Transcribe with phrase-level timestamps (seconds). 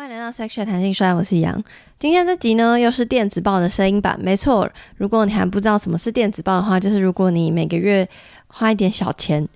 [0.00, 1.62] 欢迎来到 Section 弹性衰，我是杨。
[1.98, 4.18] 今天这集呢，又是电子报的声音版。
[4.18, 8.08] 没错，如果你还不知道什么是电子报的话，就是如果你每个月
[8.52, 9.46] 花一点小钱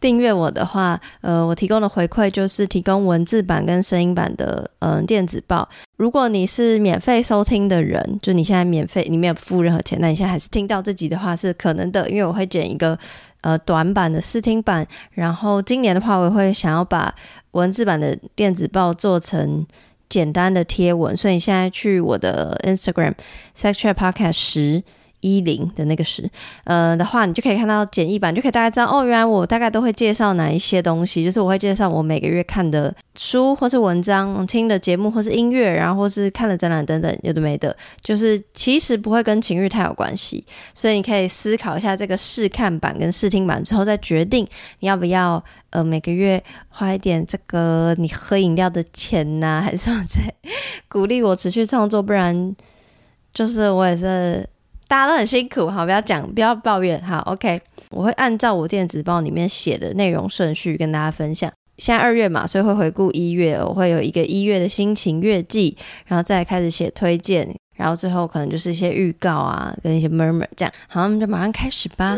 [0.00, 5.68] 订阅我的话，呃，我提供的回馈就是提供文字版跟声音版的嗯、电子报。
[5.96, 12.98] 如果你是免费收听的人，就你现在免费，你没有付任何钱，那你现在还是听到这集的话是可能的，因为我会剪一个。
[13.40, 17.14] 呃，短版的试听版，然后今年的话，我会想要把
[17.50, 19.66] 文字版的电子报做成
[20.08, 23.12] 简单的贴文，所以你现在去我的 Instagram
[23.54, 24.82] Sex Chat Podcast 十。
[25.24, 26.30] 一零的那个十，
[26.64, 44.46] 呃的话，你就可以看到简易版，就可以大概知道哦，原来我大概都会介绍哪一些东西，就是我会介绍我每个月看的书或是文章、听的节目或是音乐，然后或是看的展览等等，有的没的，就是其实不会跟情欲太有关系，所以你可以思考一下这个试看版跟试听版之后再决定
[44.80, 50.34] 你要不要呃每个月花一点这个你喝饮料的钱呐、还是说在
[50.86, 52.54] 鼓励我持续创作，不然
[53.32, 54.46] 就是我也是。
[54.86, 61.50] 大家都很辛苦，好，不要讲，不要抱怨，好，OK，我会按照我电子报里面写的内容顺序跟大家分享。
[61.78, 70.72] 现在二月嘛，所以会回顾一月，我会有一个一月的心情月记，然后再开始写推荐，然后最后可能就是一些预告啊，跟一些 murmur 这样。
[70.86, 72.16] 好，我们就马上开始吧。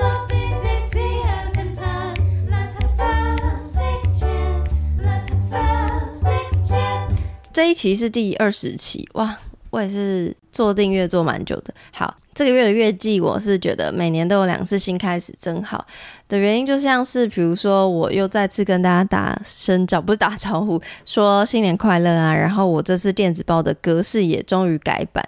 [7.52, 9.38] 这一期是第二十期，哇，
[9.70, 12.16] 我也是做订阅做蛮久的，好。
[12.34, 15.86] 这个月的月季，我是觉得每年都有两次新开始，真好
[16.28, 22.34] 的原因，就像是比如说，我又再次跟大家打声招，不是打招呼，说新年快乐啊。
[22.34, 25.26] 然后我这次电子报的格式也终于改版，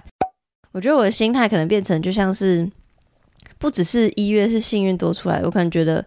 [0.73, 2.71] 我觉得我的心态可能变成就像是，
[3.57, 6.05] 不只是一月是幸运多出来，我可能觉得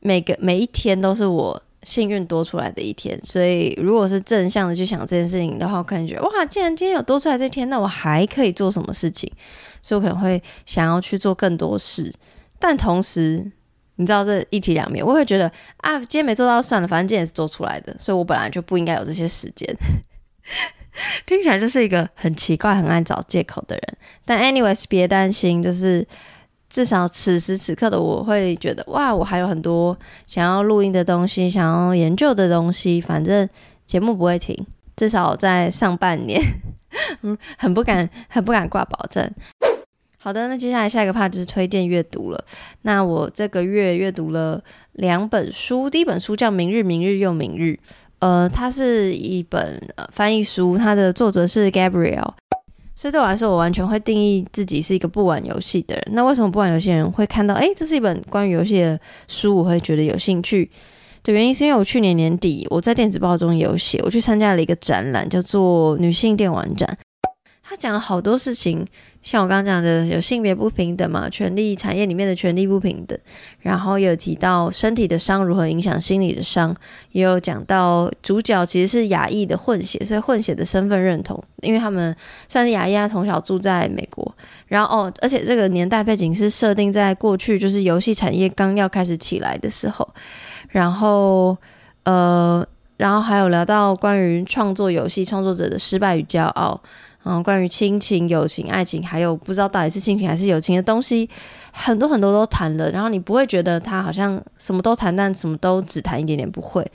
[0.00, 1.62] 每个每一天都是我。
[1.84, 9.30] 幸运多出来的一天，所以如果是正向的去想这件事情的话，我可能觉得哇，既然今天有多出来这天，那我还可以做什么事情？
[9.82, 12.12] 所以我可能会想要去做更多事。
[12.58, 13.50] 但同时，
[13.96, 19.68] 你知道这一体两面，我会觉得啊，今天没做到算了，反正今天也是做出来的，所以我本来就不应该有这些时间。
[21.26, 23.96] 听起来就是一个很奇怪、很爱找借口的人。
[24.24, 26.06] 但 anyways，别担心，就是。
[26.74, 29.96] 至少此时此刻的我会觉得，哇，我还有很多
[30.26, 33.00] 想要录音的东西，想要研究的东西。
[33.00, 33.48] 反正
[33.86, 36.42] 节目不会停，至少在上半年，
[37.22, 39.24] 嗯，很不敢，很不敢挂保证。
[40.18, 42.44] 好的，那接下来下一个 part 就是推荐阅读了。
[42.82, 44.60] 那我这个月阅读了
[44.94, 47.62] 两本书，第一本书叫《明日，明日又明日》，
[48.18, 52.32] 呃，它是一本呃翻译书，它的作者是 Gabriel。
[52.96, 56.04] 所以对我来说，我完全会定义自己是一个不玩游戏的人。
[56.12, 60.70] 那为什么不玩游戏的人会看到，诶，这是一本关于游戏的书，我会觉得有兴趣
[61.22, 66.96] 的原因，是因为我去年年底我在电子报中有写，我去参加了一个展览，叫做女性电玩展。
[67.74, 68.86] 他讲了好多事情，
[69.20, 73.18] 像我刚刚讲的，有性别不平等嘛，权力产业里面的权力不平等，
[73.58, 76.72] 然后有提到身体的伤如何影响心理的伤，
[77.10, 82.14] 也有讲到主角其实是亚裔的混血，所以混血的身份认同，因为他们
[82.48, 84.32] 算是亚裔，他从小住在美国，
[84.68, 90.08] 然后哦，而且这个年代背景是设定在过去，就是游戏产业刚要开始起来的时候，
[90.68, 91.56] 然后
[92.04, 92.64] 呃，
[92.98, 96.80] 然后还有聊到关于创作游戏创作者的失败与骄傲。
[97.24, 101.28] 嗯，关于亲情、友情、爱情，还有不知道到底是亲情还是友情的东西，
[101.72, 102.90] 很多很多都谈了。
[102.90, 106.86] 然后你不会觉得他好像什么都谈，但什么都只谈一点点，不会。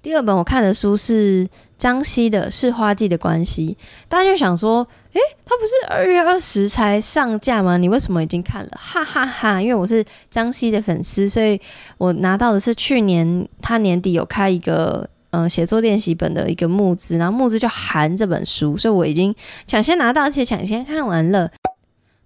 [0.00, 3.76] 第二本我看的书是张西的《是花季的关系》，
[4.08, 7.76] 大家就想说，诶，他不是二月二十才上架吗？
[7.76, 8.70] 你为什么已经看了？
[8.78, 9.60] 哈哈哈！
[9.60, 11.60] 因为我是张西的粉丝，所以
[11.98, 15.08] 我拿到的是去年他年底有开一个。
[15.30, 19.34] 嗯，写作练习本的一个募资，然后募资就含这本书，所以我已经
[19.66, 21.50] 抢先拿到，而且抢先看完了。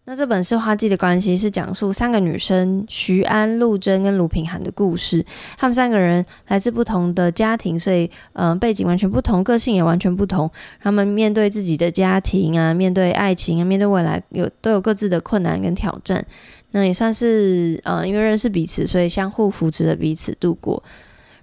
[0.07, 5.25] 那这本是花季的关系，是讲述三个女生徐安、陆贞跟卢平涵的故事。
[5.57, 10.51] 她们三个人来自不同的家庭，所以嗯，背景完全不同，个性也完全不同。
[10.83, 16.25] 她们面对自己的家庭啊，面对爱情啊，面对未来有都有各自的困难跟挑战。
[16.73, 20.83] 那也算是嗯，因为认识彼此，所以相互扶持着彼此度过。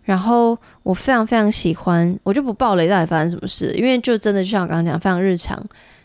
[0.08, 5.62] 然后我非常非常喜欢，我就不爆雷到底发生什么事，因为就真的就像我刚刚讲，非常日常，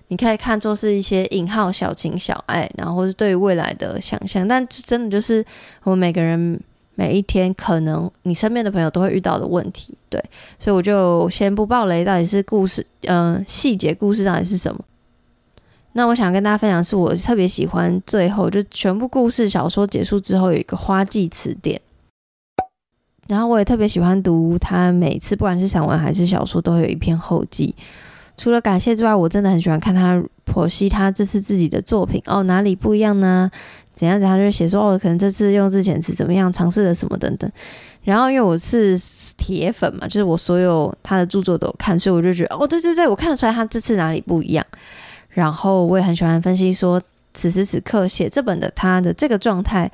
[0.08, 5.44] 你可以看作是一些引号小情小爱，然后是对于未来的想象，但真的就是
[5.84, 6.60] 我们每个人
[6.96, 10.20] 每一天可能你身边的朋友都会遇到的问题，对，
[10.58, 14.84] 所以我就先不爆雷，到底是故事，嗯、细节故事到底是什么？
[15.92, 21.80] 那我想跟大家分享是，我特别喜欢最后就全部故事小说结束之后有一个花季词典。
[23.28, 27.74] 然后我也特别喜欢读他每次不管是散文还是小说，都会有一篇后记。
[28.36, 33.50] 除了感谢之外，我真的很喜欢看他剖析他这次自己的作品哦，哪里不一样呢？
[33.92, 37.48] 怎样怎样，他就写说哦，可能这次用字遣词怎么样，尝试了什么等等。
[38.02, 38.98] 然后因为我是
[39.36, 44.66] 铁粉嘛，就是我所有他的著作都有看，所以我就觉得哦，对对对，我看得出来他这次哪里不一样。
[45.28, 47.00] 然后我也很喜欢分析说，
[47.34, 49.88] 此时此刻写这本的他的这个状态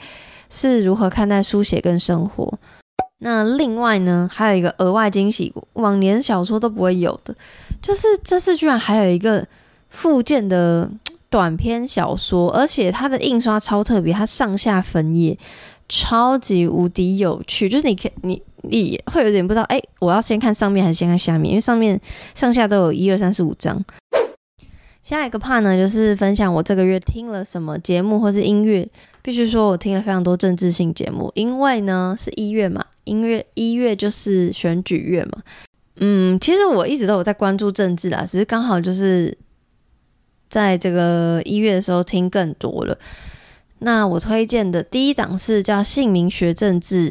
[0.49, 2.59] 是如何看待书写跟生活。
[3.21, 7.35] 那另外呢，还有一个额外惊喜，往年小说都不会有的，
[7.83, 9.45] 就是这次居然还有一个
[9.89, 10.89] 附件的
[11.29, 15.37] 短篇小说，而且它的印刷超特别，它上下分页
[15.89, 21.51] 超级无敌有趣，就是你看你你会有点不知道，哎，我要先看上面还是先看下面？
[21.51, 22.01] 因为上面
[22.35, 23.85] 上下都有一二三四五章。
[25.03, 28.87] 下一个 part 呢，就是分享我这个月听了什么节目或是音乐。
[29.23, 32.85] 必须说我听了非常多政治性节目，因为呢是一月嘛。
[33.09, 35.43] 音乐一月就是选举月嘛，
[35.97, 39.37] 嗯，其实我一直都有在关注政治啦，只是刚好就是
[40.51, 42.97] 在这个一月的时候听更多了。
[43.81, 47.11] 那我推荐的第一档是叫《姓名学政治》，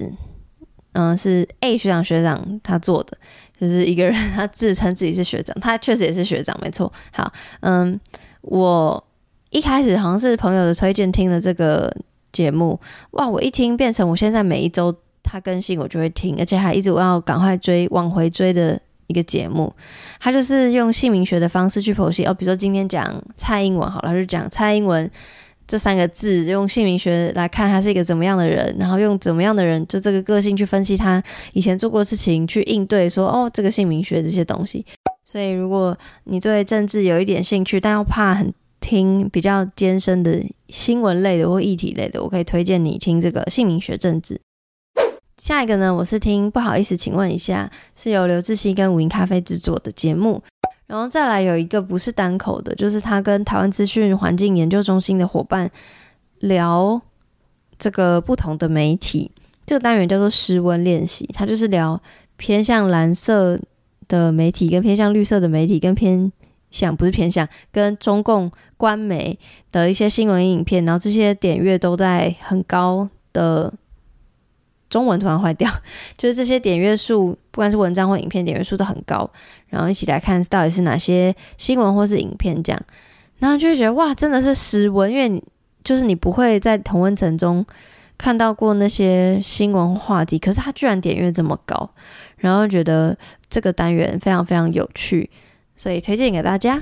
[0.94, 3.17] 嗯，是 A 学长学长他做的，
[3.59, 6.91] 就是一个人他自称自己是学长，他确实也是学长，没错。
[7.11, 8.00] 好，嗯，
[8.41, 9.03] 我
[9.50, 11.91] 一开始好像是朋友的推荐听的这个
[12.31, 12.79] 节目，
[13.11, 14.95] 哇，我一听变成我现在每一周。
[15.29, 19.71] 他更新我就会听，而且还一直我要赶快追往回追的一个节目。
[20.19, 25.09] 他就是用姓名学的方式去剖析哦，比如说今天讲蔡英文好了，他就讲蔡英文
[25.68, 31.21] 这三个字，用姓名学来看他是一个怎么样的人，然后用怎么样的人就这个个性去分析他
[31.51, 34.85] 以前做过的事情，去应对说哦这个姓名学这些东西。
[35.25, 44.39] 所以如果你对政治有一点兴趣，但又怕很听比较艰深的新闻类的或议题类的，我可以推荐你听这个姓名学政治。
[45.38, 50.42] 下一个呢，我是听不好意思，请问一下，是由刘志熙跟五音咖啡制作的节目，
[50.88, 55.69] 然后再来有一个不是单口的，就是他跟台湾资讯环境研究中心的伙伴
[56.39, 57.00] 聊
[57.78, 59.31] 这个不同的媒体，
[59.68, 62.01] 这个单元叫做失温练习，他就是聊
[62.36, 63.60] 偏向蓝色
[64.07, 66.31] 的媒体跟偏向绿色的媒体跟偏
[66.72, 69.38] 向不是偏向跟中共官媒
[69.72, 73.72] 的一些新闻影片，然后这些点阅都在很高的。
[74.89, 75.69] 中文突然坏掉，
[76.18, 79.30] 就是这些点阅数，不管是文章或影片，点阅数都很高。
[79.69, 82.81] 然后一起来看到底是哪些新闻或是影片这样，
[83.39, 85.44] 然后就会觉得哇，真的是失温，因为你
[85.84, 87.66] 就是你不会在同温层中
[88.18, 91.89] 看到过那些新闻话题，可是它居然点阅这么高，
[92.38, 93.18] 然后觉得
[93.50, 95.30] 这个单元非常非常有趣，
[95.75, 96.81] 所以推荐给大家。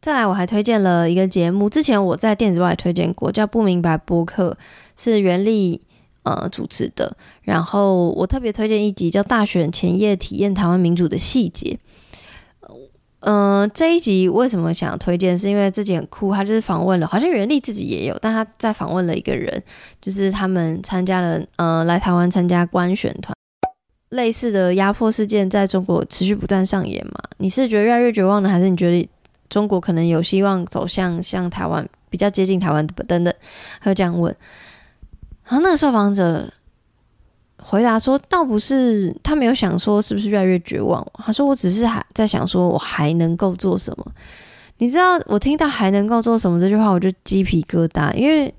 [0.00, 4.56] 再来，我还推荐了一个节目，之前我在电子报也推荐过，叫不明白播客，
[4.96, 5.82] 是袁立。
[6.22, 7.16] 呃，主持的。
[7.42, 11.70] 然后我特别推荐一集叫《大选前夜体验台湾民主的细节》。
[13.24, 15.38] 嗯、呃，这一集为什么想要推荐？
[15.38, 19.62] 是因为这集很酷，他就是访问了，好像袁立自己也有，但他在访问了一个人，
[20.00, 23.32] 就是他们参加了呃来台湾参加官选团，
[24.08, 27.12] 类似的压迫事件在中国持续不断上演嘛？
[27.38, 29.08] 你是觉得越来越绝望呢，还是你觉得
[29.48, 33.32] 中国可能有希望走向像台湾比较接近台湾的等等？
[33.80, 34.34] 他就这样问。
[35.44, 36.50] 然后那个受访者
[37.62, 44.06] 回答说：“倒不是他没有想说是不是越来越绝望，他说我只是还在想说我还能够做什么。
[44.78, 48.52] 你知道我听到还能够做什么这句话，我就鸡皮疙瘩，因为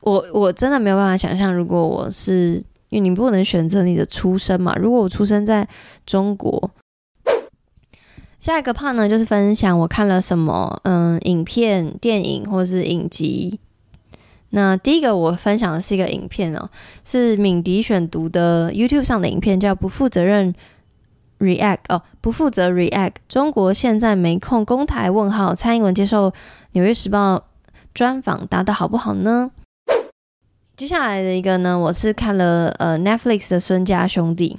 [0.00, 5.66] 我我真的没有办法想象，如果我是因为你不能选择你的出生嘛，如果我出生在
[6.04, 6.70] 中国，
[8.40, 13.60] 下一个 part 呢就是分享我看了什么嗯影片、电影或是影集。”
[14.50, 16.70] 那第一个我分享的是一个影片哦，
[17.04, 20.54] 是敏迪选读的 YouTube 上的影片，叫“不负责任
[21.38, 23.12] React” 哦，不负责 React。
[23.28, 25.10] 中国现在没空公台？
[25.10, 25.54] 问号。
[25.54, 26.30] 蔡英文接受
[26.72, 27.36] 《纽约时报》
[27.92, 29.50] 专访，答的好不好呢？
[30.76, 34.58] 接下来的一个呢，我是看了呃 Netflix 的《孙家兄弟》。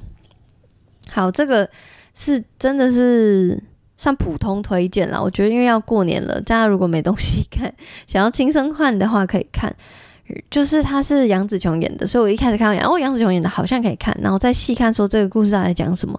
[1.12, 1.69] 好，这个
[2.13, 3.63] 是真的是。
[4.00, 7.72] 算普通推荐啦，我觉得因为要过年了，大家如果没东西看，
[8.08, 9.75] 想要轻松看的话可以看。
[10.50, 16.18] 就是他是杨紫琼演的，所以我一开始看到哦，杨紫琼演的好像可以看，然后再细看说这个故事在讲什么，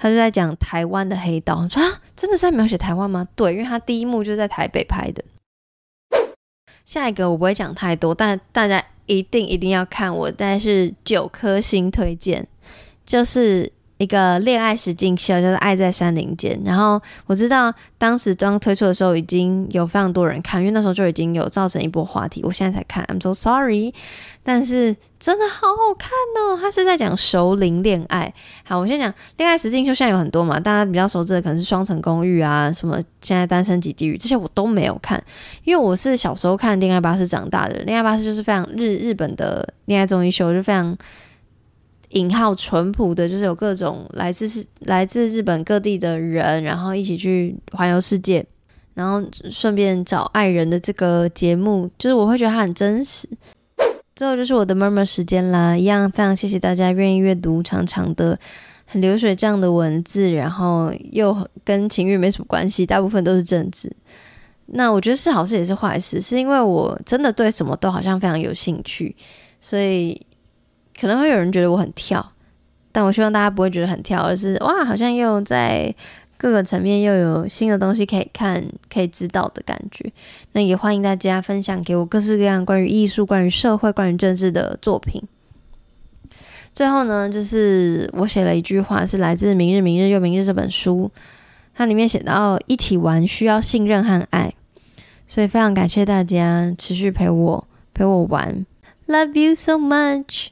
[0.00, 1.66] 他就在讲台湾的黑道。
[1.68, 3.26] 说啊，真的是在描写台湾吗？
[3.36, 5.24] 对，因为他第一幕就是在台北拍的。
[6.84, 12.44] 下一个我不会讲太多，但大家一定一定要看，我大概是九颗星推荐，
[13.06, 13.72] 就是。
[14.02, 16.58] 一个恋爱实境秀，叫做《爱在山林间》。
[16.66, 22.42] 然后我知道当时刚推出的时候已经有非常多人看，因为那时候就已经有造成一波话题。
[22.44, 23.94] 我现在才看，I'm so sorry。
[24.42, 26.58] 但是真的好好看哦！
[26.60, 28.34] 他是在讲熟龄恋爱。
[28.64, 35.22] 好，我先讲恋爱实境秀，现在有很多嘛，大家比较熟知的可能是《双层公寓》啊，什么现在单身即地狱这些我都没有看，
[35.62, 37.82] 因为我是小时候看《恋爱巴士》长大的。
[37.84, 40.98] 《恋爱巴士》就是非常日日本的恋爱综艺秀，就非常。
[42.12, 48.44] 引号淳朴的，就是有各种来自是来自日本各地的人，然后一起去环游世界，
[48.94, 53.28] 然后顺便找爱人的这个节目，就是我会觉得它很真实。
[54.14, 58.38] 最后就是我的 murmur 时间啦，一样非常谢谢大家愿意阅读长长的、
[58.84, 63.90] 很流水账的文字，然后又跟情欲没什么关系，大部分都是政治。
[64.66, 69.16] 那我觉得是好事也是坏事，是因为我真的对什么都好像非常有兴趣，
[69.60, 70.20] 所以。
[70.98, 72.32] 可能会有人觉得我很跳，
[72.92, 75.94] 但我希望大家不会觉得很跳，而是哇，好像又在
[76.36, 80.12] 各个层面又有新的东西可以看、可以知道的感觉。
[80.52, 85.22] 那也欢迎大家分享给我各式各样关于艺术、关于社会、关于政治的作品。
[86.72, 91.10] 最后呢，就是我写了一句话，是来自《明日、明日又明日》这本书，
[91.74, 94.54] 它里面写到：一起玩需要信任和爱，
[95.26, 98.64] 所以非常感谢大家持续陪我陪我玩
[99.06, 100.48] ，Love you so much。